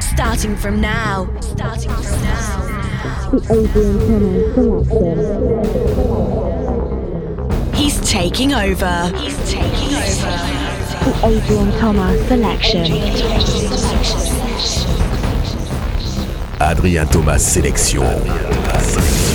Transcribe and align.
Starting 0.00 0.56
from 0.56 0.80
now. 0.80 1.28
Starting 1.40 1.90
from 1.90 2.22
now. 2.22 2.64
The 3.30 3.38
Adrian 3.50 4.54
Thomas 4.54 4.88
selection. 4.88 5.98
He's 7.74 8.00
taking 8.08 8.52
over. 8.54 9.12
He's 9.16 9.38
taking 9.50 9.94
over. 9.94 10.36
The 11.04 11.12
Adrian 11.24 11.70
Thomas 11.78 12.28
selection. 12.28 12.92
Adrien 16.60 17.06
Thomas 17.08 17.42
sélection. 17.46 19.27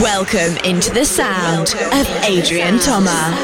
Welcome 0.00 0.56
into 0.64 0.90
the 0.90 1.04
sound 1.04 1.74
of 1.92 2.08
Adrian 2.24 2.78
Thomas. 2.78 3.34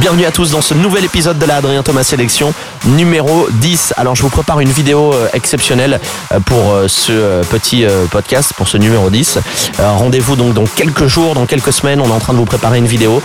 Bienvenue 0.00 0.24
à 0.24 0.32
tous 0.32 0.50
dans 0.50 0.62
ce 0.62 0.74
nouvel 0.74 1.04
épisode 1.04 1.38
de 1.38 1.46
la 1.46 1.56
Adrien 1.56 1.82
Thomas 1.82 2.02
Sélection 2.02 2.52
numéro 2.86 3.48
10. 3.50 3.94
Alors 3.96 4.14
je 4.14 4.22
vous 4.22 4.28
prépare 4.28 4.60
une 4.60 4.70
vidéo 4.70 5.12
euh, 5.12 5.28
exceptionnelle 5.32 6.00
euh, 6.32 6.40
pour 6.40 6.72
euh, 6.72 6.88
ce 6.88 7.42
petit 7.44 7.84
podcast, 8.10 8.52
pour 8.56 8.68
ce 8.68 8.76
numéro 8.76 9.10
10. 9.10 9.38
Rendez-vous 9.78 10.36
donc 10.36 10.54
dans 10.54 10.64
quelques 10.64 11.06
jours, 11.06 11.34
dans 11.34 11.46
quelques 11.46 11.72
semaines, 11.72 12.00
on 12.00 12.08
est 12.08 12.12
en 12.12 12.18
train 12.18 12.32
de 12.32 12.38
vous 12.38 12.44
préparer 12.44 12.78
une 12.78 12.86
vidéo 12.86 13.22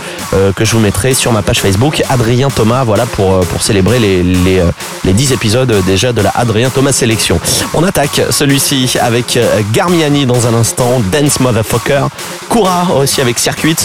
que 0.54 0.64
je 0.64 0.72
vous 0.72 0.80
mettrai 0.80 1.14
sur 1.14 1.32
ma 1.32 1.42
page 1.42 1.60
Facebook 1.60 2.02
Adrien 2.08 2.48
Thomas, 2.48 2.84
voilà 2.84 3.06
pour, 3.06 3.40
pour 3.40 3.62
célébrer 3.62 3.98
les, 3.98 4.22
les, 4.22 4.62
les 5.04 5.12
10 5.12 5.32
épisodes 5.32 5.74
déjà 5.86 6.12
de 6.12 6.20
la 6.20 6.30
Adrien 6.30 6.70
Thomas 6.70 6.92
Sélection. 6.92 7.40
On 7.74 7.84
attaque 7.84 8.22
celui-ci 8.30 8.96
avec 9.00 9.38
Garmiani 9.72 10.26
dans 10.26 10.46
un 10.46 10.54
instant, 10.54 11.00
Dance 11.12 11.40
Motherfucker, 11.40 12.06
Koura 12.48 12.94
aussi 12.94 13.20
avec 13.20 13.38
Circuit, 13.38 13.76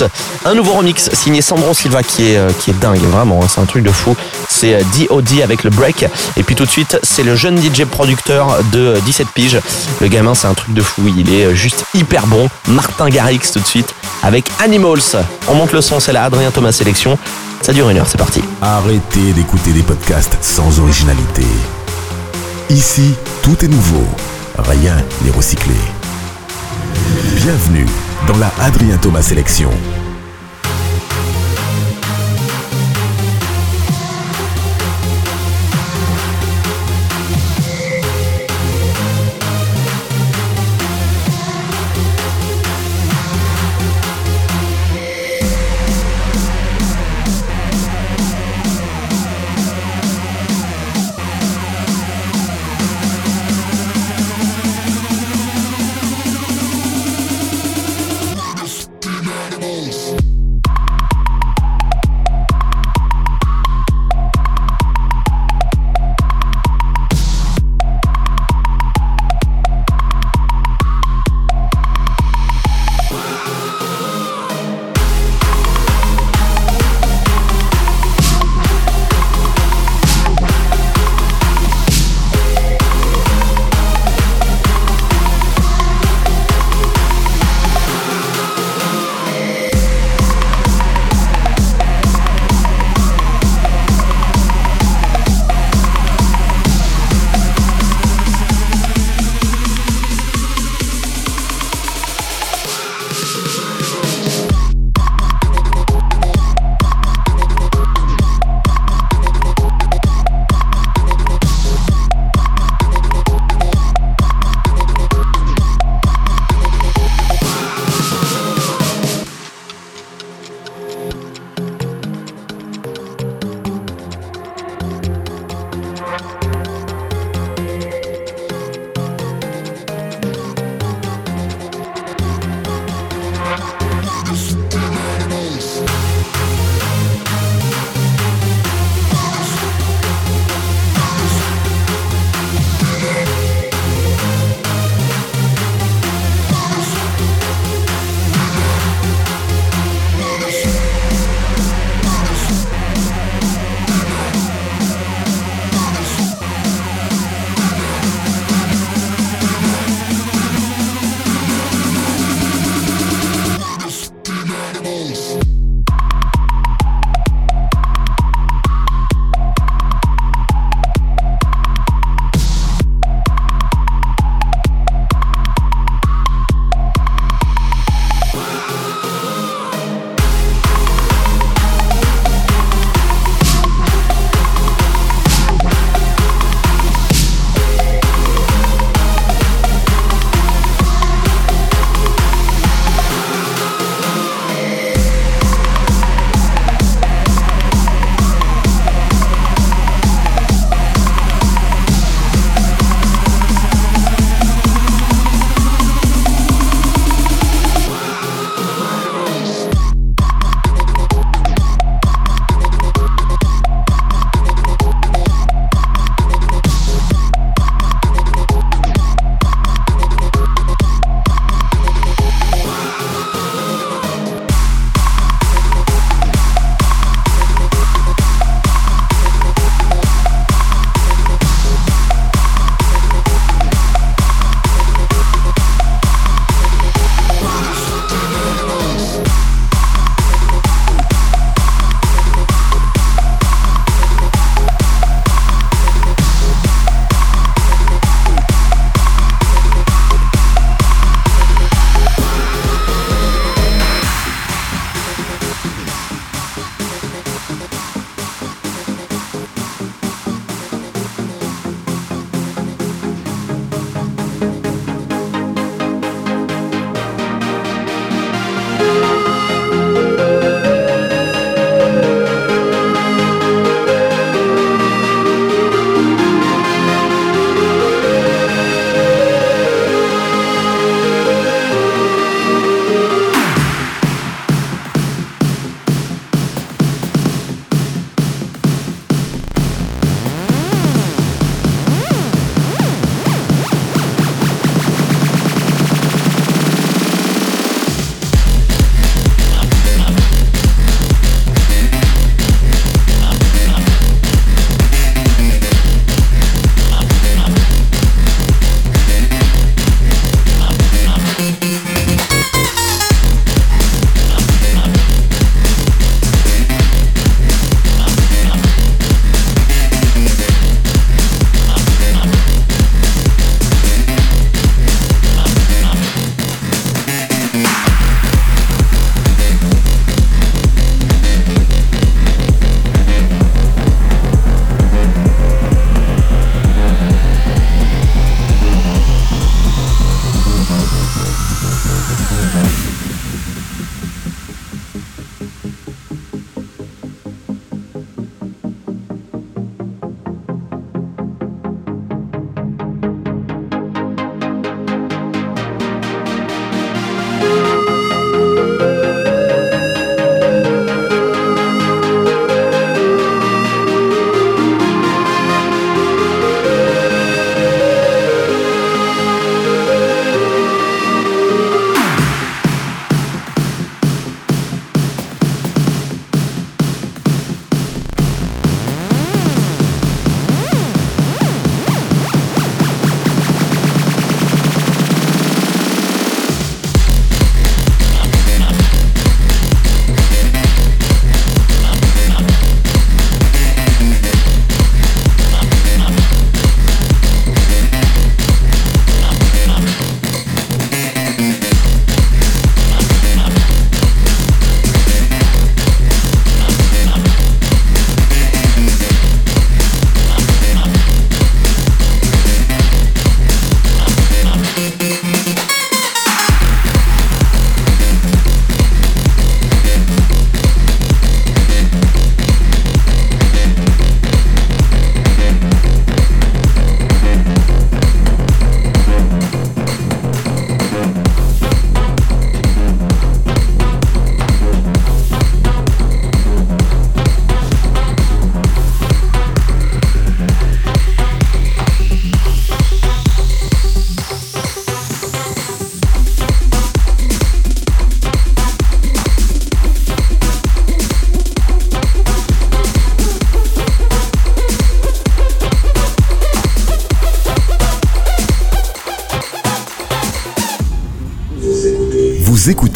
un 0.45 0.53
nouveau 0.53 0.73
remix 0.73 1.09
signé 1.13 1.41
Sandro 1.41 1.73
Silva 1.73 2.03
qui 2.03 2.31
est, 2.31 2.57
qui 2.59 2.71
est 2.71 2.79
dingue, 2.79 3.03
vraiment, 3.03 3.41
hein, 3.43 3.47
c'est 3.49 3.61
un 3.61 3.65
truc 3.65 3.83
de 3.83 3.91
fou. 3.91 4.15
C'est 4.47 4.79
DOD 4.97 5.41
avec 5.43 5.63
le 5.65 5.71
break. 5.71 6.05
Et 6.37 6.43
puis 6.43 6.55
tout 6.55 6.65
de 6.65 6.69
suite, 6.69 6.97
c'est 7.03 7.23
le 7.23 7.35
jeune 7.35 7.57
DJ 7.57 7.83
producteur 7.83 8.57
de 8.71 8.95
17 9.05 9.27
piges. 9.33 9.59
Le 9.99 10.07
gamin, 10.07 10.33
c'est 10.33 10.47
un 10.47 10.53
truc 10.53 10.73
de 10.73 10.81
fou. 10.81 11.01
Il 11.17 11.33
est 11.33 11.53
juste 11.53 11.85
hyper 11.93 12.27
bon. 12.27 12.49
Martin 12.67 13.09
Garrix 13.09 13.51
tout 13.51 13.59
de 13.59 13.65
suite 13.65 13.93
avec 14.23 14.49
Animals. 14.59 15.25
On 15.47 15.55
monte 15.55 15.73
le 15.73 15.81
son, 15.81 15.99
c'est 15.99 16.13
la 16.13 16.23
Adrien 16.23 16.51
Thomas 16.51 16.71
sélection. 16.71 17.17
Ça 17.61 17.73
dure 17.73 17.89
une 17.89 17.97
heure, 17.97 18.07
c'est 18.07 18.17
parti. 18.17 18.41
Arrêtez 18.61 19.33
d'écouter 19.33 19.71
des 19.71 19.81
podcasts 19.81 20.37
sans 20.41 20.79
originalité. 20.79 21.45
Ici, 22.69 23.15
tout 23.43 23.63
est 23.65 23.67
nouveau. 23.67 24.05
Rien 24.57 24.95
n'est 25.23 25.31
recyclé. 25.31 25.75
Bienvenue 27.35 27.87
dans 28.27 28.37
la 28.37 28.51
Adrien 28.61 28.97
Thomas 28.97 29.21
sélection. 29.21 29.71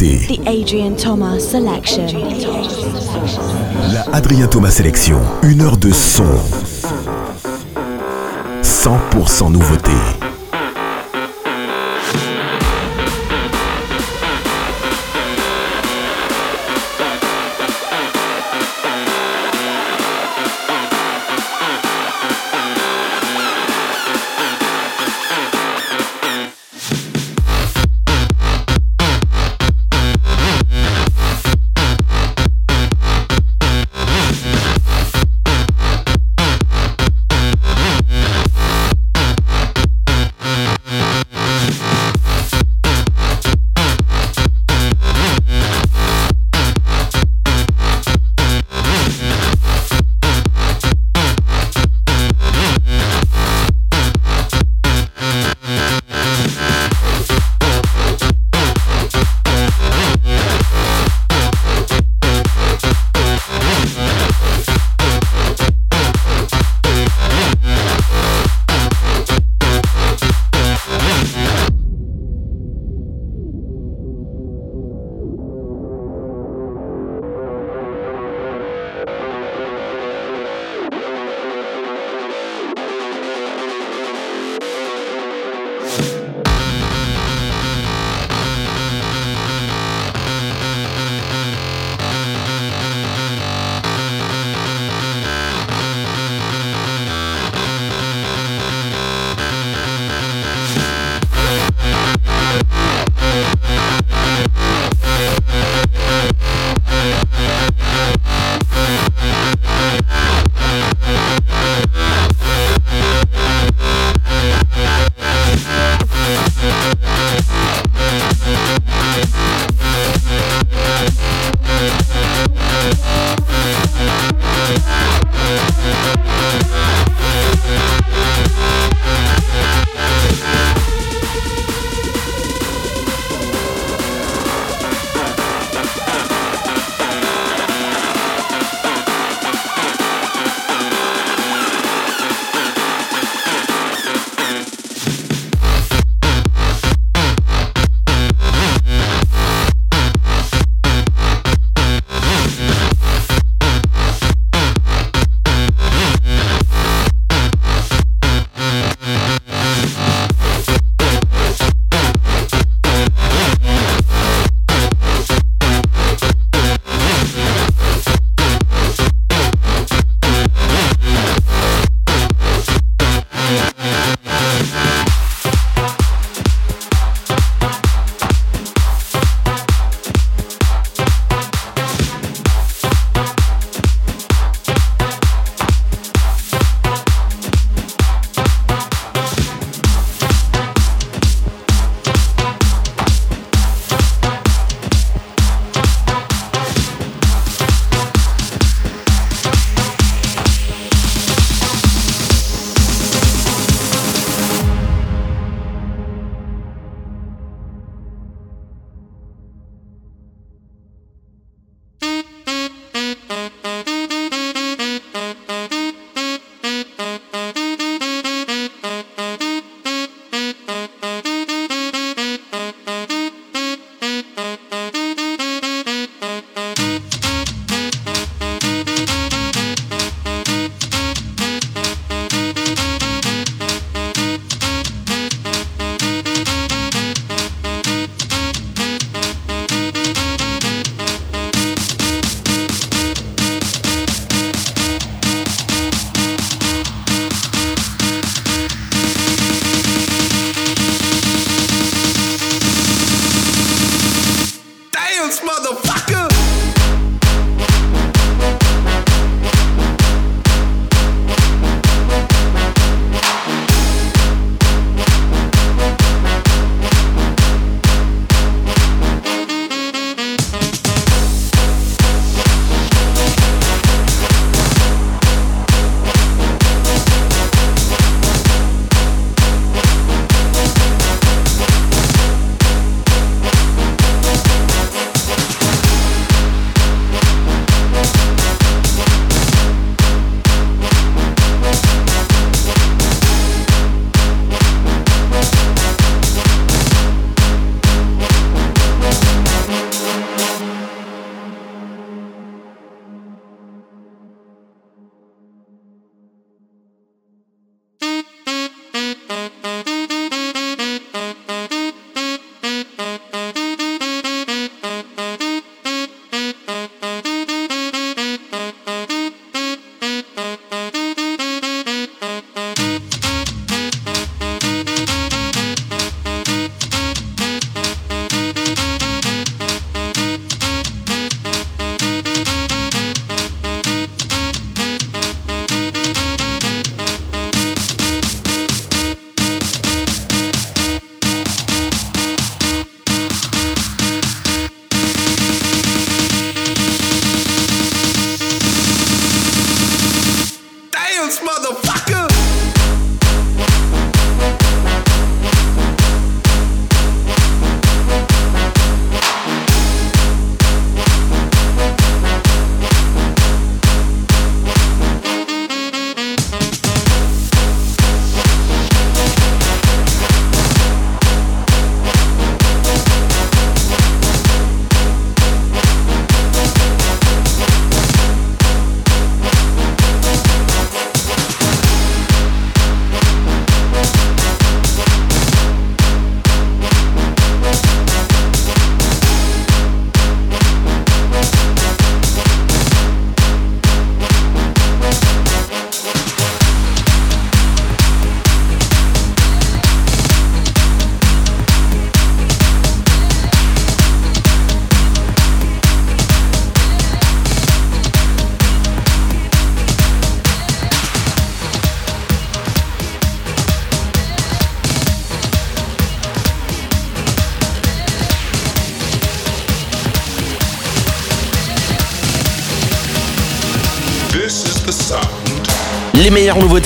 Écoutez 0.02 0.38
The 0.38 0.48
Adrian 0.48 0.94
Thomas 0.94 1.40
Selection. 1.40 2.06
la 3.92 4.02
Adrien 4.14 4.48
Thomas 4.48 4.72
Sélection. 4.72 5.20
Une 5.44 5.62
heure 5.62 5.78
de 5.78 5.92
son. 5.92 6.26
100% 8.62 9.52
nouveauté. 9.52 9.92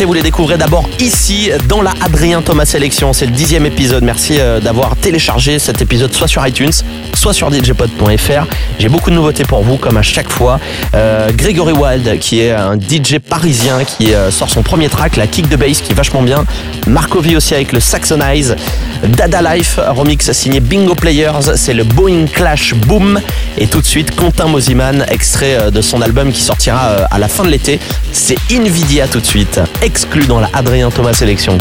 Vous 0.06 0.14
les 0.14 0.22
découvrez 0.22 0.58
d'abord 0.58 0.90
ici, 1.00 1.52
dans 1.68 1.82
la 1.82 1.94
Adrien 2.02 2.42
Thomas 2.42 2.66
Sélection. 2.66 3.14
C'est 3.14 3.26
le 3.26 3.32
dixième 3.32 3.66
épisode. 3.66 4.04
Merci 4.04 4.38
euh, 4.40 4.60
d'avoir 4.60 4.96
téléchargé 4.96 5.60
cet 5.60 5.82
épisode 5.82 6.14
soit 6.14 6.28
sur 6.28 6.46
iTunes, 6.46 6.72
soit 7.14 7.34
sur 7.34 7.52
djpod.fr. 7.52 8.48
J'ai 8.80 8.90
beaucoup 8.90 9.10
de 9.12 9.16
nouveautés 9.16 9.44
pour 9.44 9.62
vous, 9.62 9.78
comme 9.78 9.98
à 9.98 10.02
chaque 10.02 10.30
fois. 10.30 10.60
Euh, 10.94 11.32
Gregory 11.34 11.74
Wild, 11.74 12.20
qui 12.20 12.42
est 12.42 12.52
un 12.52 12.78
DJ 12.78 13.20
parisien, 13.20 13.84
qui 13.84 14.14
euh, 14.14 14.32
sort 14.32 14.50
son 14.50 14.62
premier 14.62 14.90
track, 14.90 15.16
la 15.16 15.28
kick 15.28 15.48
de 15.48 15.56
bass, 15.56 15.82
qui 15.82 15.92
est 15.92 15.96
vachement 15.96 16.22
bien. 16.22 16.44
Marco 16.88 17.20
aussi 17.20 17.54
avec 17.54 17.72
le 17.72 17.80
Saxonize. 17.80 18.56
Dada 19.08 19.56
Life, 19.56 19.80
remix 19.90 20.32
signé 20.32 20.60
Bingo 20.60 20.96
Players, 20.96 21.56
c'est 21.56 21.74
le 21.74 21.84
Boeing 21.84 22.26
Clash 22.26 22.74
Boom. 22.74 23.20
Et 23.58 23.68
tout 23.68 23.82
de 23.82 23.86
suite, 23.86 24.16
Quentin 24.16 24.48
Mosiman, 24.48 25.06
extrait 25.10 25.72
de 25.72 25.82
son 25.82 26.02
album 26.02 26.32
qui 26.32 26.42
sortira 26.42 27.06
à 27.10 27.20
la 27.20 27.28
fin 27.28 27.44
de 27.44 27.50
l'été. 27.50 27.80
C'est 28.12 28.38
Invidia 28.52 29.08
tout 29.08 29.20
de 29.20 29.26
suite, 29.26 29.60
exclu 29.82 30.26
dans 30.26 30.40
la 30.40 30.50
Adrien 30.54 30.90
Thomas 30.90 31.14
sélection. 31.14 31.58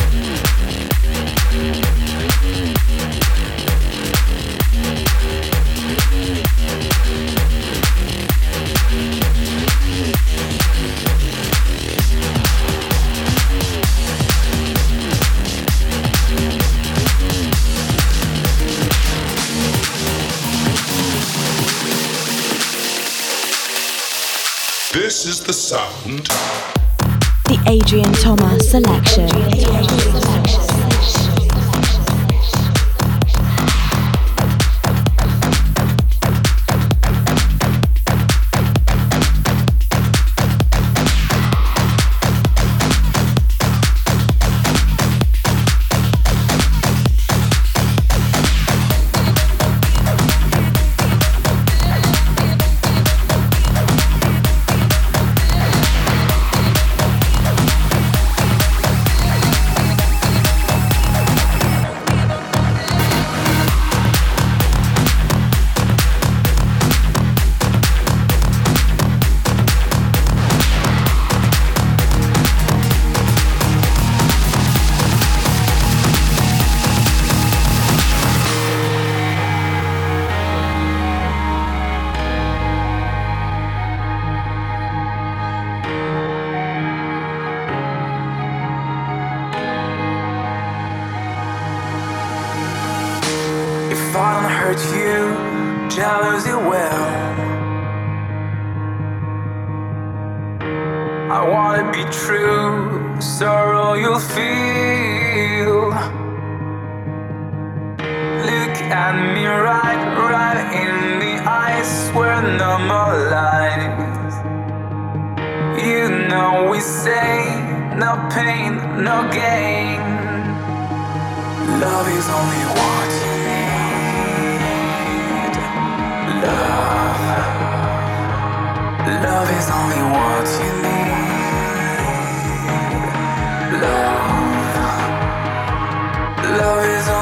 Love 136.58 136.84
is 136.84 137.08
all 137.08 137.21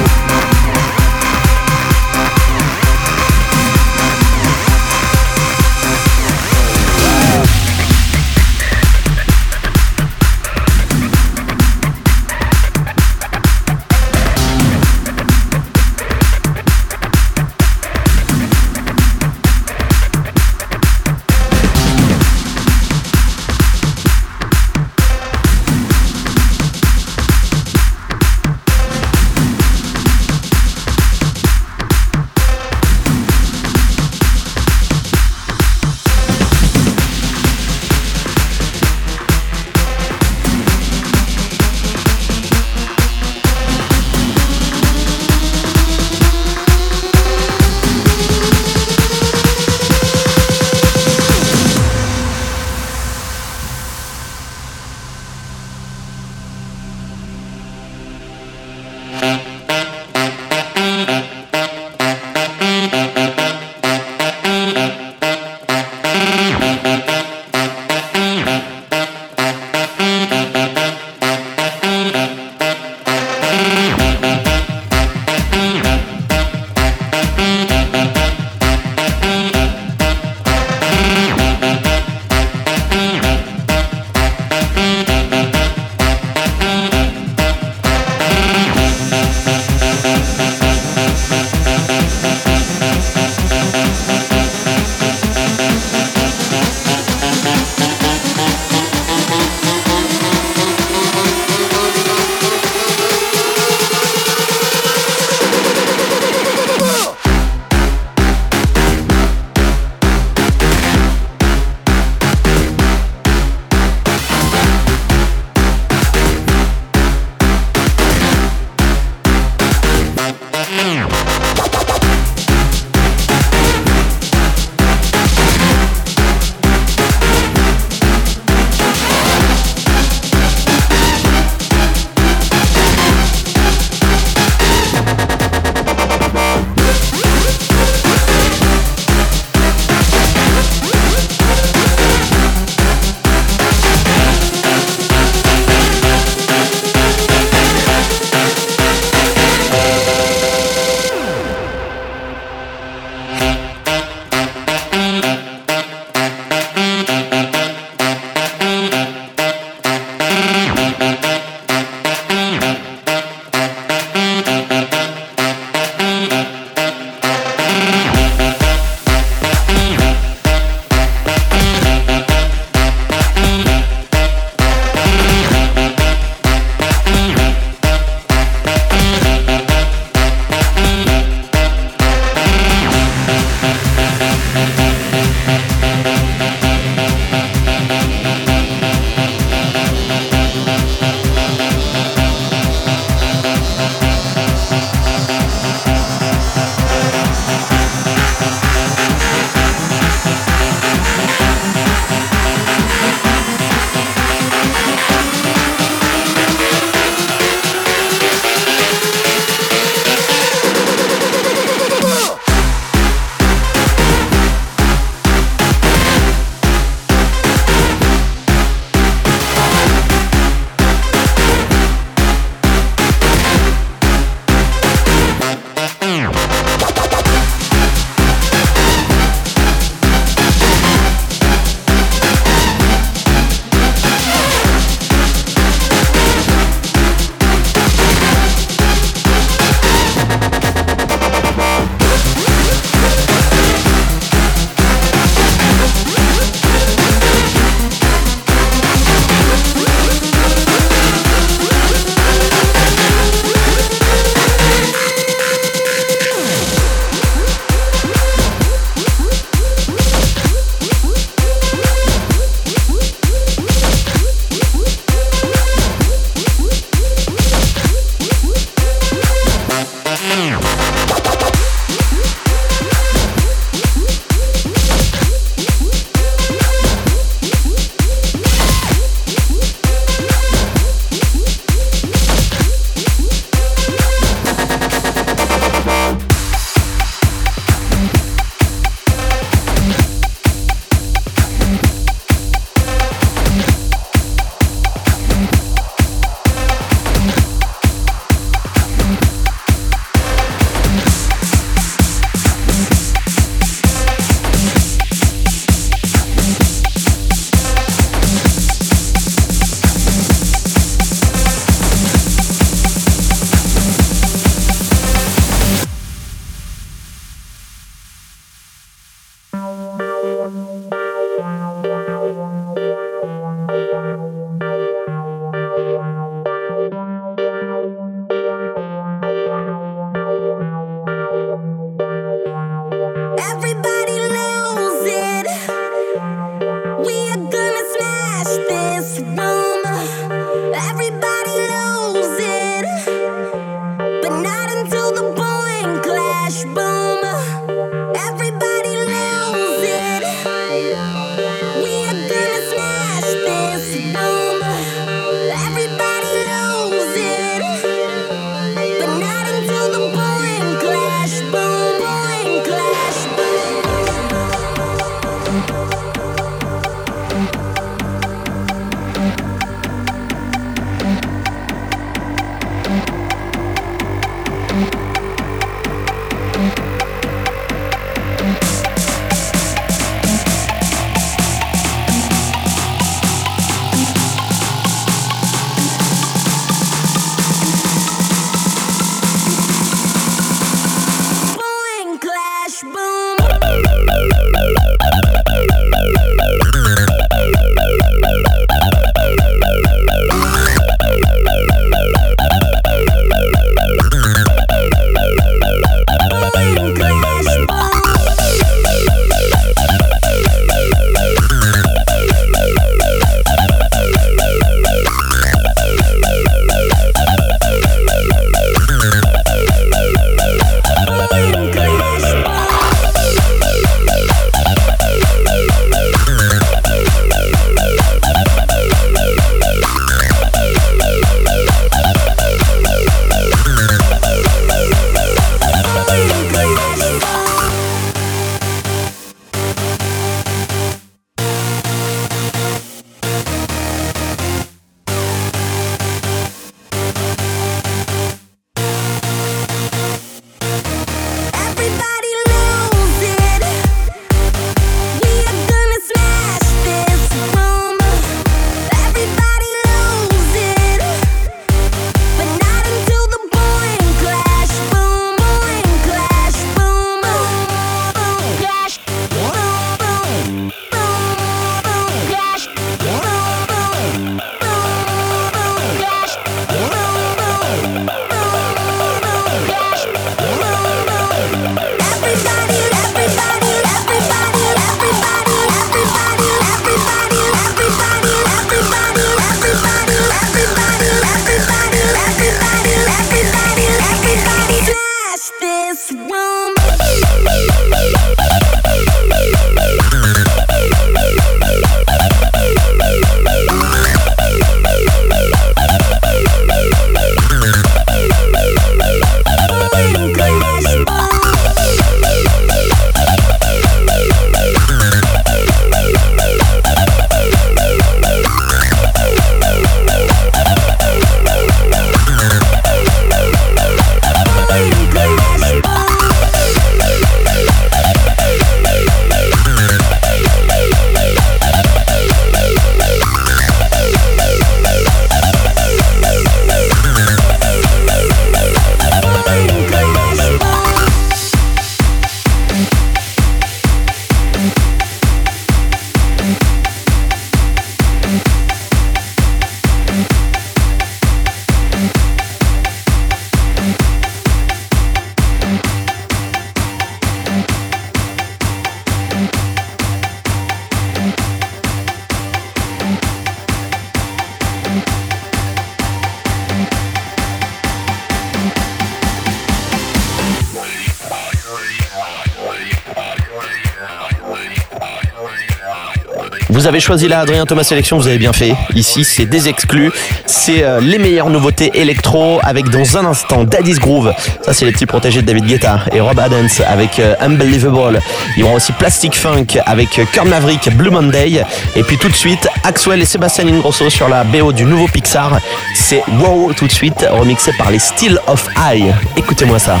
Avez 576.98 577.04
choisi 577.04 577.28
la 577.28 577.38
Adrien 577.38 577.64
Thomas 577.64 577.84
Sélection, 577.84 578.18
vous 578.18 578.26
avez 578.26 578.38
bien 578.38 578.52
fait. 578.52 578.74
Ici, 578.96 579.22
c'est 579.22 579.46
des 579.46 579.68
exclus. 579.68 580.10
C'est 580.46 580.82
euh, 580.82 580.98
les 581.00 581.18
meilleures 581.18 581.48
nouveautés 581.48 581.92
électro 581.94 582.58
avec 582.64 582.88
dans 582.88 583.16
un 583.16 583.24
instant 583.24 583.62
Daddy's 583.62 584.00
Groove. 584.00 584.34
Ça, 584.62 584.74
c'est 584.74 584.84
les 584.84 584.90
petits 584.90 585.06
protégés 585.06 585.42
de 585.42 585.46
David 585.46 585.66
Guetta 585.66 586.00
et 586.10 586.18
Rob 586.18 586.36
Adams 586.40 586.68
avec 586.88 587.20
euh, 587.20 587.36
Unbelievable. 587.40 588.20
Il 588.56 588.62
y 588.62 588.64
aura 588.64 588.74
aussi 588.74 588.90
Plastic 588.90 589.36
Funk 589.36 589.78
avec 589.86 590.18
euh, 590.18 590.24
Kurt 590.32 590.48
Maverick, 590.48 590.92
Blue 590.96 591.10
Monday. 591.10 591.62
Et 591.94 592.02
puis 592.02 592.18
tout 592.18 592.28
de 592.28 592.34
suite, 592.34 592.66
Axwell 592.82 593.22
et 593.22 593.26
Sébastien 593.26 593.68
Ingrosso 593.68 594.10
sur 594.10 594.28
la 594.28 594.42
BO 594.42 594.72
du 594.72 594.84
nouveau 594.84 595.06
Pixar. 595.06 595.60
C'est 595.94 596.24
Wow 596.40 596.72
tout 596.72 596.88
de 596.88 596.92
suite, 596.92 597.24
remixé 597.30 597.70
par 597.78 597.92
les 597.92 598.00
Still 598.00 598.40
of 598.48 598.66
Eye. 598.76 599.14
Écoutez-moi 599.36 599.78
ça. 599.78 600.00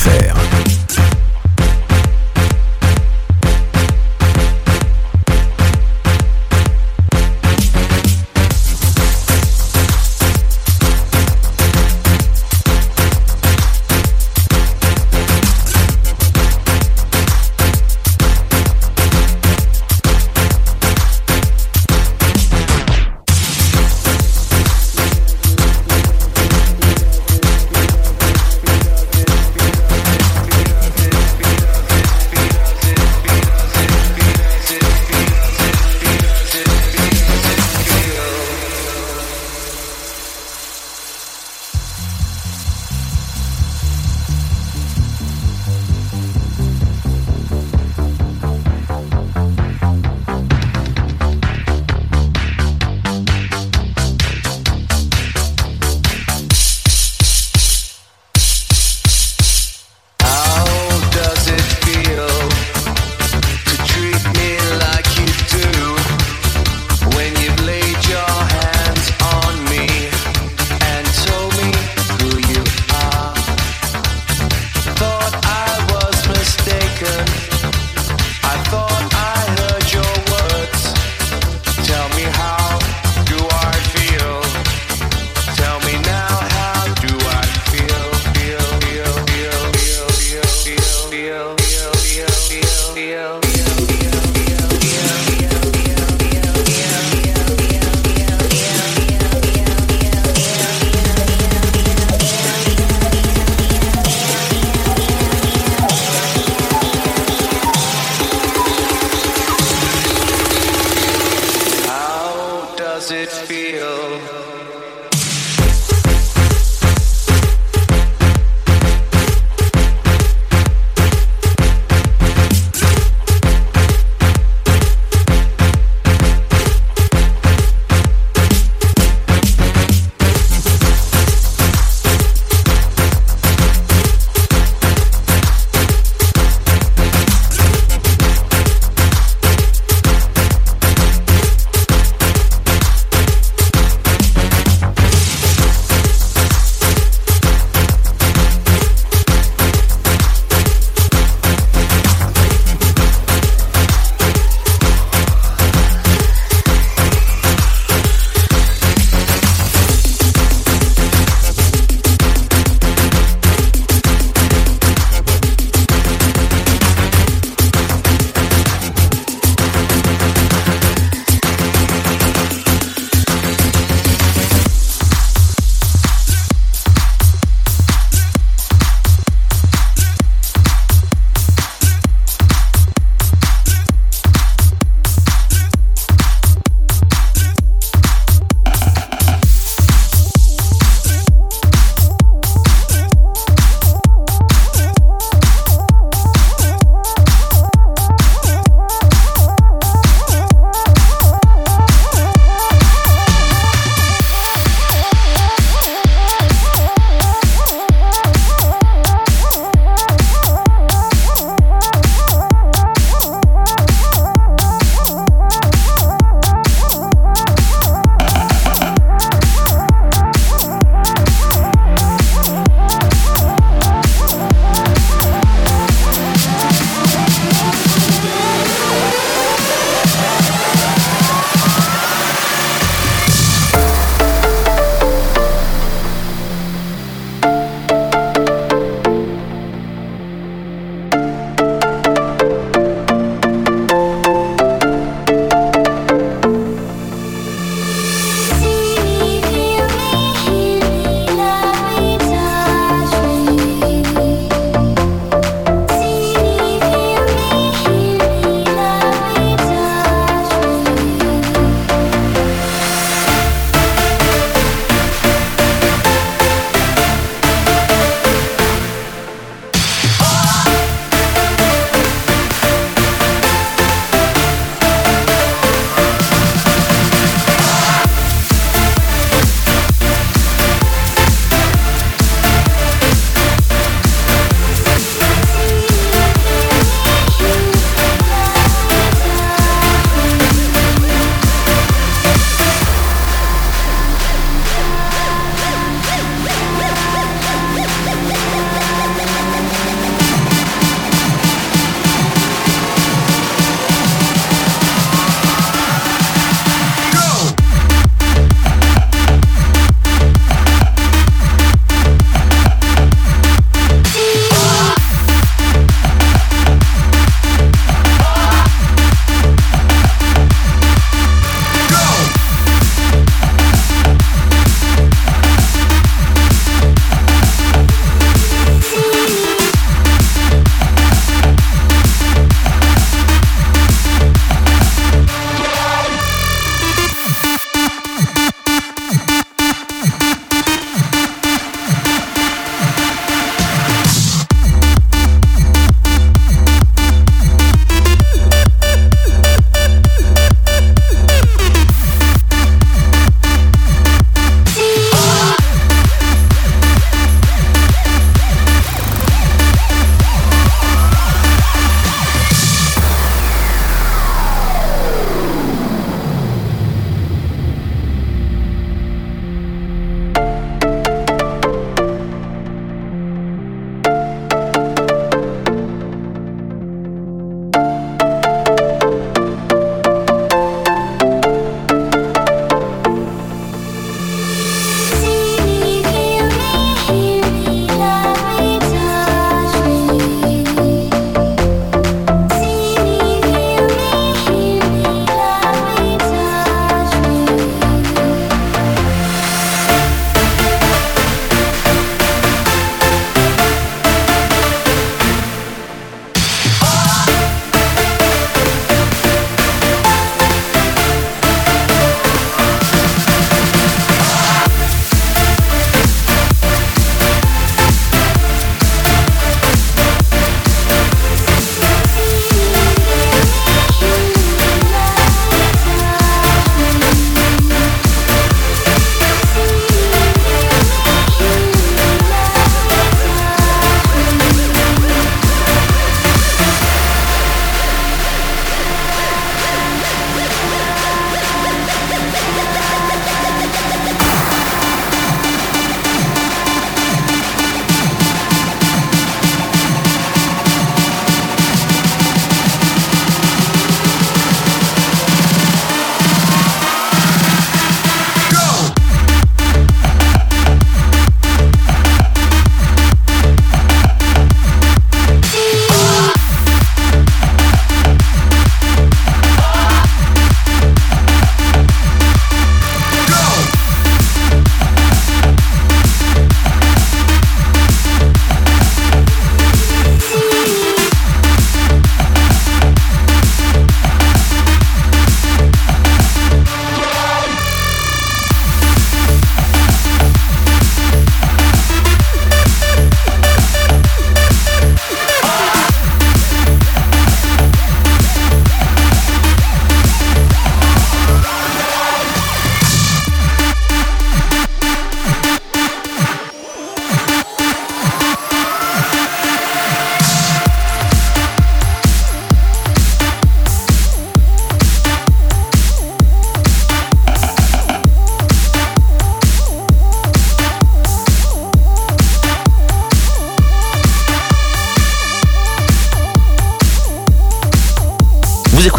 djpod.fr. 0.00 0.39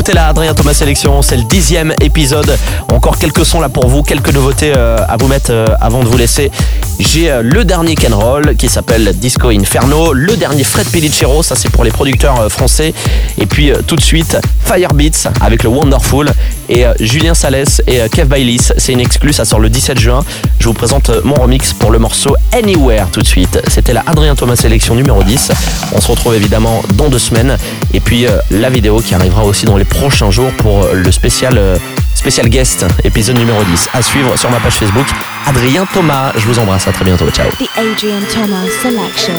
écoutez 0.01 0.13
la 0.13 0.29
Adrien 0.29 0.55
Thomas 0.55 0.73
Sélection, 0.73 1.21
c'est 1.21 1.37
le 1.37 1.43
dixième 1.43 1.93
épisode. 2.01 2.57
Encore 2.91 3.19
quelques 3.19 3.45
sons 3.45 3.59
là 3.59 3.69
pour 3.69 3.87
vous, 3.87 4.01
quelques 4.01 4.33
nouveautés 4.33 4.73
euh, 4.75 4.97
à 5.07 5.15
vous 5.15 5.27
mettre 5.27 5.51
euh, 5.51 5.67
avant 5.79 6.01
de 6.01 6.07
vous 6.07 6.17
laisser. 6.17 6.49
J'ai 6.97 7.29
euh, 7.29 7.43
le 7.43 7.63
dernier 7.65 7.93
Roll 8.11 8.55
qui 8.55 8.67
s'appelle 8.67 9.13
Disco 9.15 9.49
Inferno, 9.49 10.13
le 10.13 10.35
dernier 10.37 10.63
Fred 10.63 10.87
Pellicero, 10.87 11.43
ça 11.43 11.55
c'est 11.55 11.69
pour 11.69 11.83
les 11.83 11.91
producteurs 11.91 12.51
français. 12.51 12.95
Et 13.37 13.45
puis 13.45 13.71
tout 13.85 13.95
de 13.95 14.01
suite 14.01 14.37
Firebeats 14.65 15.29
avec 15.39 15.61
le 15.61 15.69
Wonderful 15.69 16.31
et 16.69 16.85
Julien 16.99 17.35
Salès 17.35 17.81
et 17.85 17.99
Kev 18.11 18.27
Bailis. 18.27 18.71
C'est 18.77 18.93
une 18.93 19.01
exclue, 19.01 19.33
ça 19.33 19.45
sort 19.45 19.59
le 19.59 19.69
17 19.69 19.99
juin. 19.99 20.23
Je 20.59 20.67
vous 20.67 20.73
présente 20.73 21.11
mon 21.23 21.35
remix 21.35 21.73
pour 21.73 21.91
le 21.91 21.99
morceau 21.99 22.35
Anywhere 22.53 23.07
tout 23.11 23.21
de 23.21 23.27
suite. 23.27 23.61
C'était 23.67 23.93
la 23.93 24.03
Adrien 24.07 24.35
Thomas 24.35 24.55
Sélection 24.55 24.95
numéro 24.95 25.23
10. 25.23 25.51
On 25.93 26.01
se 26.01 26.07
retrouve 26.07 26.33
évidemment 26.33 26.81
dans 26.95 27.09
deux 27.09 27.19
semaines. 27.19 27.57
Et 27.93 27.99
puis 27.99 28.25
la 28.49 28.69
vidéo 28.69 28.99
qui 28.99 29.13
arrivera 29.13 29.43
aussi 29.43 29.65
dans 29.65 29.77
les 29.77 29.85
prochains 29.91 30.31
jours 30.31 30.51
pour 30.57 30.83
euh, 30.83 30.93
le 30.93 31.11
spécial, 31.11 31.57
euh, 31.57 31.77
spécial 32.15 32.49
guest, 32.49 32.85
épisode 33.03 33.37
numéro 33.37 33.63
10. 33.63 33.89
À 33.93 34.01
suivre 34.01 34.35
sur 34.37 34.49
ma 34.49 34.59
page 34.59 34.75
Facebook. 34.75 35.05
Adrien 35.45 35.85
Thomas, 35.93 36.31
je 36.35 36.45
vous 36.47 36.57
embrasse, 36.59 36.87
à 36.87 36.91
très 36.91 37.05
bientôt, 37.05 37.29
ciao. 37.29 37.49
The 37.51 37.69
Adrian 37.77 38.21
Thomas 38.33 38.67
Selection. 38.81 39.35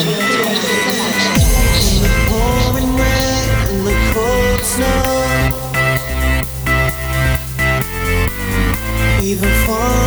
Even 9.24 9.48
far 9.64 10.01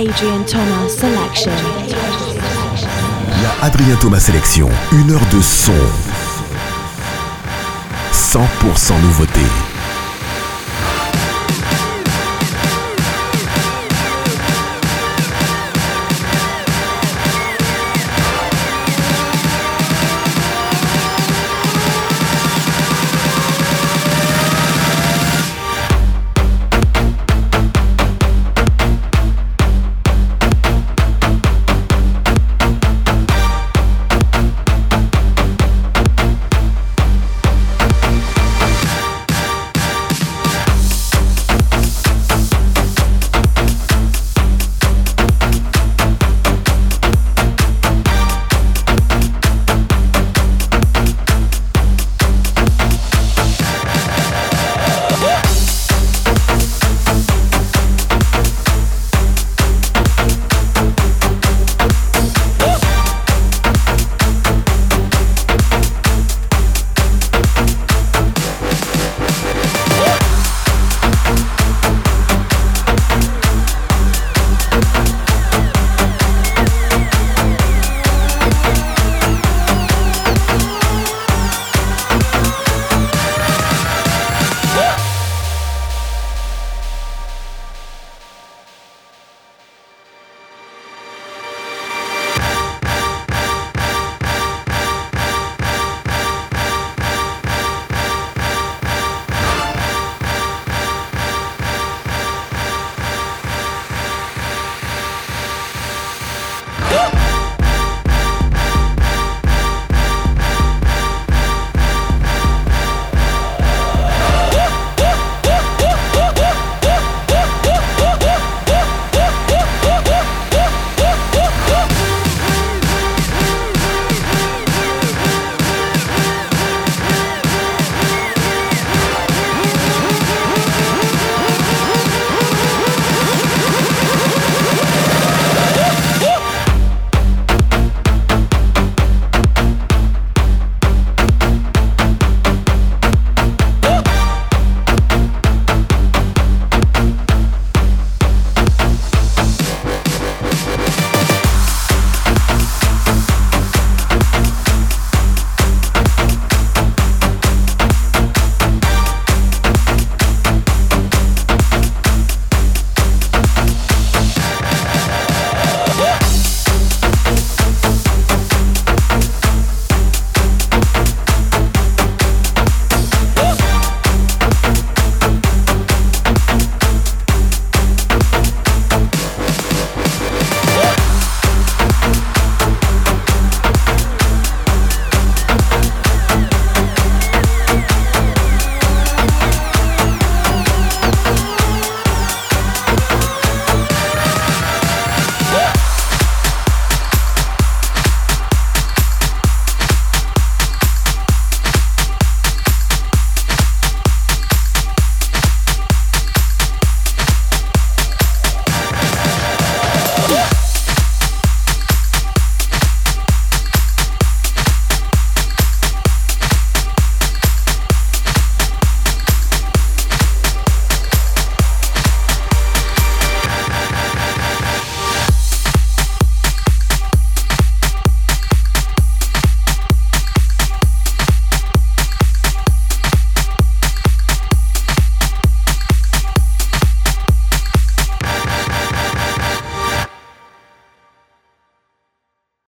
Adrien 0.00 0.42
Thomas 0.46 0.88
Selection. 0.88 1.52
La 3.42 3.66
Adrien 3.66 3.96
Thomas 3.96 4.20
Selection, 4.20 4.70
une 4.92 5.10
heure 5.10 5.26
de 5.30 5.42
son. 5.42 5.74
100% 8.10 8.98
nouveauté. 9.02 9.69